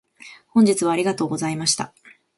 [0.47, 1.93] 本日はありがとうございました。